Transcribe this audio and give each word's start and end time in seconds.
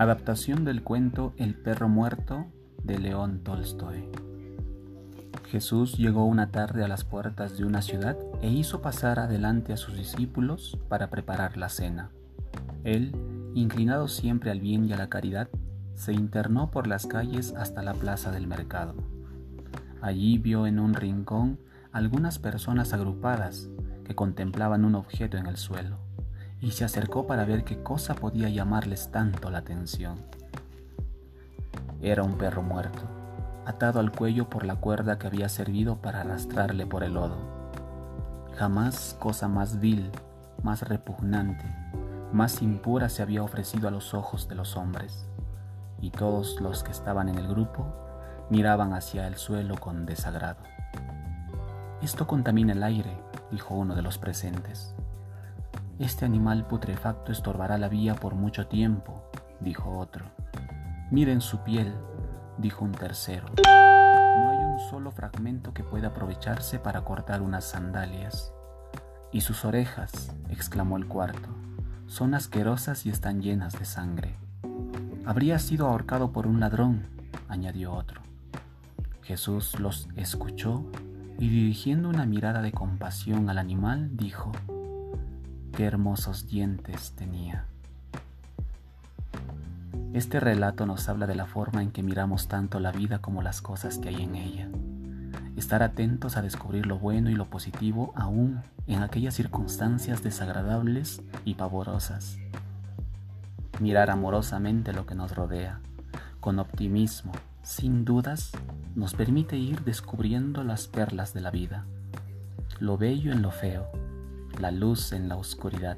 Adaptación 0.00 0.64
del 0.64 0.82
cuento 0.82 1.34
El 1.36 1.54
perro 1.54 1.86
muerto 1.86 2.46
de 2.82 2.98
León 2.98 3.42
Tolstoy. 3.44 4.08
Jesús 5.50 5.98
llegó 5.98 6.24
una 6.24 6.50
tarde 6.50 6.82
a 6.82 6.88
las 6.88 7.04
puertas 7.04 7.58
de 7.58 7.66
una 7.66 7.82
ciudad 7.82 8.16
e 8.40 8.48
hizo 8.48 8.80
pasar 8.80 9.18
adelante 9.18 9.74
a 9.74 9.76
sus 9.76 9.94
discípulos 9.98 10.78
para 10.88 11.10
preparar 11.10 11.58
la 11.58 11.68
cena. 11.68 12.12
Él, 12.82 13.14
inclinado 13.54 14.08
siempre 14.08 14.50
al 14.50 14.60
bien 14.60 14.86
y 14.86 14.94
a 14.94 14.96
la 14.96 15.10
caridad, 15.10 15.50
se 15.96 16.14
internó 16.14 16.70
por 16.70 16.86
las 16.86 17.06
calles 17.06 17.52
hasta 17.52 17.82
la 17.82 17.92
plaza 17.92 18.30
del 18.30 18.46
mercado. 18.46 18.94
Allí 20.00 20.38
vio 20.38 20.66
en 20.66 20.78
un 20.78 20.94
rincón 20.94 21.58
algunas 21.92 22.38
personas 22.38 22.94
agrupadas 22.94 23.68
que 24.04 24.14
contemplaban 24.14 24.86
un 24.86 24.94
objeto 24.94 25.36
en 25.36 25.44
el 25.44 25.58
suelo 25.58 25.98
y 26.60 26.72
se 26.72 26.84
acercó 26.84 27.26
para 27.26 27.44
ver 27.44 27.64
qué 27.64 27.82
cosa 27.82 28.14
podía 28.14 28.48
llamarles 28.48 29.10
tanto 29.10 29.50
la 29.50 29.58
atención. 29.58 30.18
Era 32.02 32.22
un 32.22 32.36
perro 32.36 32.62
muerto, 32.62 33.02
atado 33.66 34.00
al 34.00 34.12
cuello 34.12 34.48
por 34.48 34.64
la 34.64 34.76
cuerda 34.76 35.18
que 35.18 35.26
había 35.26 35.48
servido 35.48 35.96
para 35.96 36.20
arrastrarle 36.20 36.86
por 36.86 37.02
el 37.04 37.14
lodo. 37.14 37.38
Jamás 38.56 39.16
cosa 39.18 39.48
más 39.48 39.80
vil, 39.80 40.10
más 40.62 40.82
repugnante, 40.82 41.64
más 42.32 42.62
impura 42.62 43.08
se 43.08 43.22
había 43.22 43.42
ofrecido 43.42 43.88
a 43.88 43.90
los 43.90 44.14
ojos 44.14 44.48
de 44.48 44.54
los 44.54 44.76
hombres, 44.76 45.26
y 46.00 46.10
todos 46.10 46.60
los 46.60 46.82
que 46.82 46.92
estaban 46.92 47.28
en 47.28 47.38
el 47.38 47.48
grupo 47.48 47.86
miraban 48.50 48.92
hacia 48.92 49.26
el 49.26 49.36
suelo 49.36 49.76
con 49.76 50.06
desagrado. 50.06 50.62
Esto 52.02 52.26
contamina 52.26 52.72
el 52.72 52.82
aire, 52.82 53.22
dijo 53.50 53.74
uno 53.74 53.94
de 53.94 54.02
los 54.02 54.18
presentes. 54.18 54.94
Este 56.00 56.24
animal 56.24 56.66
putrefacto 56.66 57.30
estorbará 57.30 57.76
la 57.76 57.90
vía 57.90 58.14
por 58.14 58.34
mucho 58.34 58.66
tiempo, 58.66 59.22
dijo 59.60 59.98
otro. 59.98 60.24
Miren 61.10 61.42
su 61.42 61.58
piel, 61.58 61.94
dijo 62.56 62.86
un 62.86 62.92
tercero. 62.92 63.48
No 63.66 64.50
hay 64.50 64.64
un 64.64 64.78
solo 64.88 65.10
fragmento 65.10 65.74
que 65.74 65.84
pueda 65.84 66.08
aprovecharse 66.08 66.78
para 66.78 67.02
cortar 67.04 67.42
unas 67.42 67.66
sandalias. 67.66 68.50
Y 69.30 69.42
sus 69.42 69.66
orejas, 69.66 70.34
exclamó 70.48 70.96
el 70.96 71.06
cuarto, 71.06 71.50
son 72.06 72.32
asquerosas 72.32 73.04
y 73.04 73.10
están 73.10 73.42
llenas 73.42 73.78
de 73.78 73.84
sangre. 73.84 74.36
Habría 75.26 75.58
sido 75.58 75.86
ahorcado 75.86 76.32
por 76.32 76.46
un 76.46 76.60
ladrón, 76.60 77.08
añadió 77.46 77.92
otro. 77.92 78.22
Jesús 79.20 79.78
los 79.78 80.08
escuchó 80.16 80.82
y 81.38 81.50
dirigiendo 81.50 82.08
una 82.08 82.24
mirada 82.24 82.62
de 82.62 82.72
compasión 82.72 83.50
al 83.50 83.58
animal, 83.58 84.16
dijo, 84.16 84.50
qué 85.80 85.86
hermosos 85.86 86.46
dientes 86.46 87.14
tenía. 87.16 87.64
Este 90.12 90.38
relato 90.38 90.84
nos 90.84 91.08
habla 91.08 91.26
de 91.26 91.34
la 91.34 91.46
forma 91.46 91.82
en 91.82 91.90
que 91.90 92.02
miramos 92.02 92.48
tanto 92.48 92.80
la 92.80 92.92
vida 92.92 93.22
como 93.22 93.40
las 93.40 93.62
cosas 93.62 93.96
que 93.96 94.10
hay 94.10 94.22
en 94.22 94.34
ella. 94.34 94.68
Estar 95.56 95.82
atentos 95.82 96.36
a 96.36 96.42
descubrir 96.42 96.84
lo 96.84 96.98
bueno 96.98 97.30
y 97.30 97.34
lo 97.34 97.46
positivo 97.46 98.12
aún 98.14 98.60
en 98.88 99.02
aquellas 99.02 99.32
circunstancias 99.32 100.22
desagradables 100.22 101.22
y 101.46 101.54
pavorosas. 101.54 102.36
Mirar 103.80 104.10
amorosamente 104.10 104.92
lo 104.92 105.06
que 105.06 105.14
nos 105.14 105.34
rodea, 105.34 105.80
con 106.40 106.58
optimismo, 106.58 107.32
sin 107.62 108.04
dudas, 108.04 108.52
nos 108.94 109.14
permite 109.14 109.56
ir 109.56 109.82
descubriendo 109.84 110.62
las 110.62 110.88
perlas 110.88 111.32
de 111.32 111.40
la 111.40 111.50
vida, 111.50 111.86
lo 112.80 112.98
bello 112.98 113.32
en 113.32 113.40
lo 113.40 113.50
feo, 113.50 113.90
la 114.60 114.70
luz 114.70 115.12
en 115.12 115.28
la 115.28 115.36
oscuridad, 115.36 115.96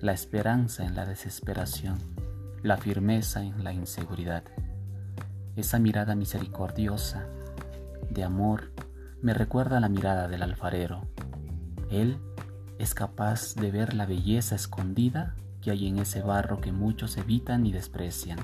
la 0.00 0.12
esperanza 0.12 0.84
en 0.84 0.94
la 0.94 1.06
desesperación, 1.06 1.98
la 2.62 2.76
firmeza 2.76 3.42
en 3.42 3.64
la 3.64 3.72
inseguridad. 3.72 4.44
Esa 5.56 5.78
mirada 5.78 6.14
misericordiosa, 6.14 7.26
de 8.10 8.22
amor, 8.22 8.72
me 9.22 9.32
recuerda 9.32 9.78
a 9.78 9.80
la 9.80 9.88
mirada 9.88 10.28
del 10.28 10.42
alfarero. 10.42 11.08
Él 11.90 12.18
es 12.78 12.94
capaz 12.94 13.54
de 13.54 13.70
ver 13.70 13.94
la 13.94 14.04
belleza 14.04 14.54
escondida 14.54 15.34
que 15.62 15.70
hay 15.70 15.86
en 15.86 15.98
ese 15.98 16.20
barro 16.20 16.60
que 16.60 16.72
muchos 16.72 17.16
evitan 17.16 17.64
y 17.64 17.72
desprecian. 17.72 18.38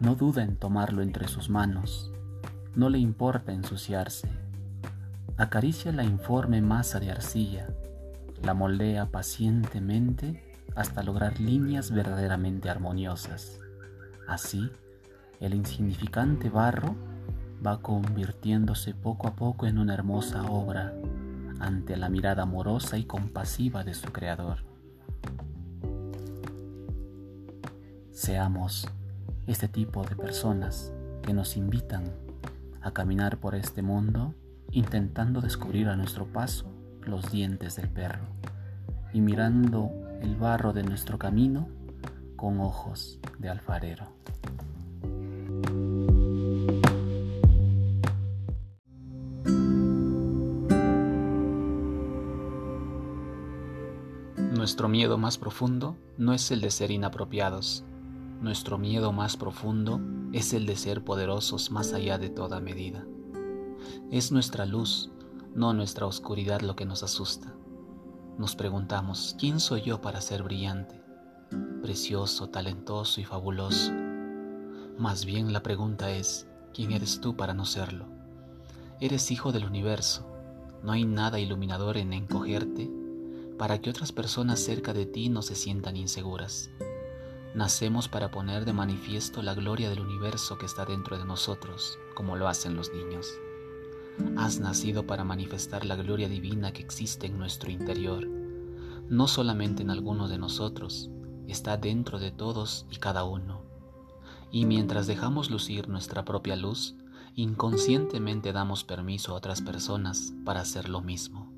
No 0.00 0.16
duda 0.16 0.42
en 0.42 0.56
tomarlo 0.56 1.02
entre 1.02 1.28
sus 1.28 1.50
manos, 1.50 2.10
no 2.74 2.88
le 2.88 2.98
importa 2.98 3.52
ensuciarse. 3.52 4.28
Acaricia 5.36 5.92
la 5.92 6.04
informe 6.04 6.60
masa 6.60 6.98
de 6.98 7.10
arcilla 7.10 7.68
la 8.42 8.54
moldea 8.54 9.06
pacientemente 9.06 10.42
hasta 10.74 11.02
lograr 11.02 11.40
líneas 11.40 11.90
verdaderamente 11.90 12.70
armoniosas. 12.70 13.60
Así, 14.26 14.70
el 15.40 15.54
insignificante 15.54 16.48
barro 16.48 16.94
va 17.64 17.82
convirtiéndose 17.82 18.94
poco 18.94 19.26
a 19.26 19.34
poco 19.34 19.66
en 19.66 19.78
una 19.78 19.94
hermosa 19.94 20.44
obra 20.44 20.94
ante 21.58 21.96
la 21.96 22.08
mirada 22.08 22.44
amorosa 22.44 22.96
y 22.96 23.04
compasiva 23.04 23.84
de 23.84 23.94
su 23.94 24.10
creador. 24.12 24.58
Seamos 28.12 28.88
este 29.46 29.68
tipo 29.68 30.04
de 30.04 30.16
personas 30.16 30.92
que 31.22 31.34
nos 31.34 31.56
invitan 31.56 32.04
a 32.80 32.92
caminar 32.92 33.38
por 33.38 33.54
este 33.54 33.82
mundo 33.82 34.34
intentando 34.70 35.40
descubrir 35.40 35.88
a 35.88 35.96
nuestro 35.96 36.26
paso 36.26 36.79
los 37.04 37.30
dientes 37.30 37.76
del 37.76 37.88
perro 37.88 38.24
y 39.12 39.20
mirando 39.20 39.90
el 40.20 40.36
barro 40.36 40.72
de 40.72 40.82
nuestro 40.82 41.18
camino 41.18 41.68
con 42.36 42.60
ojos 42.60 43.18
de 43.38 43.48
alfarero. 43.48 44.08
Nuestro 54.36 54.88
miedo 54.88 55.16
más 55.16 55.38
profundo 55.38 55.96
no 56.18 56.34
es 56.34 56.50
el 56.50 56.60
de 56.60 56.70
ser 56.70 56.90
inapropiados. 56.90 57.82
Nuestro 58.42 58.78
miedo 58.78 59.10
más 59.10 59.36
profundo 59.36 60.00
es 60.32 60.52
el 60.52 60.66
de 60.66 60.76
ser 60.76 61.02
poderosos 61.02 61.70
más 61.70 61.92
allá 61.94 62.18
de 62.18 62.28
toda 62.28 62.60
medida. 62.60 63.04
Es 64.10 64.32
nuestra 64.32 64.66
luz 64.66 65.10
no 65.54 65.72
nuestra 65.72 66.06
oscuridad 66.06 66.60
lo 66.60 66.76
que 66.76 66.84
nos 66.84 67.02
asusta. 67.02 67.54
Nos 68.38 68.54
preguntamos, 68.54 69.34
¿quién 69.38 69.60
soy 69.60 69.82
yo 69.82 70.00
para 70.00 70.20
ser 70.20 70.42
brillante, 70.42 71.02
precioso, 71.82 72.48
talentoso 72.48 73.20
y 73.20 73.24
fabuloso? 73.24 73.92
Más 74.96 75.24
bien 75.24 75.52
la 75.52 75.62
pregunta 75.62 76.10
es, 76.10 76.46
¿quién 76.72 76.92
eres 76.92 77.20
tú 77.20 77.36
para 77.36 77.52
no 77.52 77.64
serlo? 77.64 78.06
Eres 79.00 79.30
hijo 79.30 79.50
del 79.50 79.64
universo, 79.64 80.26
no 80.82 80.92
hay 80.92 81.04
nada 81.04 81.40
iluminador 81.40 81.96
en 81.96 82.12
encogerte 82.12 82.90
para 83.58 83.80
que 83.80 83.90
otras 83.90 84.12
personas 84.12 84.60
cerca 84.60 84.94
de 84.94 85.04
ti 85.04 85.28
no 85.28 85.42
se 85.42 85.54
sientan 85.54 85.96
inseguras. 85.96 86.70
Nacemos 87.54 88.08
para 88.08 88.30
poner 88.30 88.64
de 88.64 88.72
manifiesto 88.72 89.42
la 89.42 89.54
gloria 89.54 89.90
del 89.90 90.00
universo 90.00 90.56
que 90.56 90.66
está 90.66 90.84
dentro 90.84 91.18
de 91.18 91.24
nosotros, 91.24 91.98
como 92.14 92.36
lo 92.36 92.46
hacen 92.46 92.76
los 92.76 92.92
niños. 92.94 93.26
Has 94.36 94.60
nacido 94.60 95.06
para 95.06 95.24
manifestar 95.24 95.84
la 95.84 95.96
gloria 95.96 96.28
divina 96.28 96.72
que 96.72 96.82
existe 96.82 97.26
en 97.26 97.38
nuestro 97.38 97.70
interior, 97.70 98.26
no 99.08 99.26
solamente 99.26 99.82
en 99.82 99.90
alguno 99.90 100.28
de 100.28 100.38
nosotros, 100.38 101.10
está 101.48 101.76
dentro 101.76 102.18
de 102.18 102.30
todos 102.30 102.86
y 102.90 102.96
cada 102.96 103.24
uno. 103.24 103.62
Y 104.52 104.66
mientras 104.66 105.06
dejamos 105.06 105.50
lucir 105.50 105.88
nuestra 105.88 106.24
propia 106.24 106.56
luz, 106.56 106.96
inconscientemente 107.34 108.52
damos 108.52 108.84
permiso 108.84 109.32
a 109.32 109.36
otras 109.36 109.62
personas 109.62 110.32
para 110.44 110.60
hacer 110.60 110.88
lo 110.88 111.00
mismo. 111.00 111.52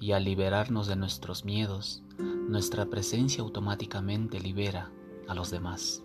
Y 0.00 0.12
al 0.12 0.24
liberarnos 0.24 0.88
de 0.88 0.96
nuestros 0.96 1.44
miedos, 1.44 2.02
nuestra 2.48 2.86
presencia 2.86 3.42
automáticamente 3.42 4.40
libera 4.40 4.90
a 5.28 5.34
los 5.34 5.50
demás. 5.50 6.02